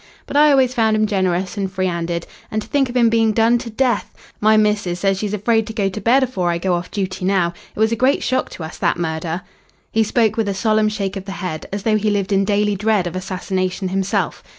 [0.25, 2.25] But I always found 'im generous and free 'anded.
[2.49, 4.11] And to think of 'im being done to death!
[4.39, 7.53] My missus says she's afraid to go to bed afore I go off duty now.
[7.75, 9.43] It was a great shock to us, that murder."
[9.91, 12.75] He spoke with a solemn shake of the head, as though he lived in daily
[12.75, 14.41] dread of assassination himself.